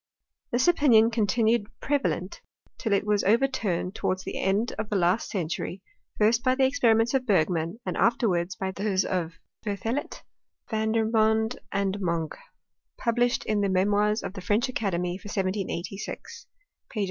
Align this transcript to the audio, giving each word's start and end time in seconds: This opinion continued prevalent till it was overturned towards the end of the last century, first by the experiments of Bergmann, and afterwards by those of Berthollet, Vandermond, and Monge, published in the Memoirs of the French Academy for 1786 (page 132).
This 0.49 0.67
opinion 0.67 1.11
continued 1.11 1.67
prevalent 1.79 2.41
till 2.79 2.91
it 2.91 3.05
was 3.05 3.23
overturned 3.23 3.93
towards 3.93 4.23
the 4.23 4.39
end 4.41 4.71
of 4.79 4.89
the 4.89 4.95
last 4.95 5.29
century, 5.29 5.83
first 6.17 6.43
by 6.43 6.55
the 6.55 6.65
experiments 6.65 7.13
of 7.13 7.27
Bergmann, 7.27 7.79
and 7.85 7.95
afterwards 7.95 8.55
by 8.55 8.71
those 8.71 9.05
of 9.05 9.33
Berthollet, 9.63 10.23
Vandermond, 10.71 11.59
and 11.71 11.99
Monge, 12.01 12.33
published 12.97 13.45
in 13.45 13.61
the 13.61 13.69
Memoirs 13.69 14.23
of 14.23 14.33
the 14.33 14.41
French 14.41 14.67
Academy 14.67 15.19
for 15.19 15.27
1786 15.27 16.45
(page 16.45 16.45
132). 16.47 16.99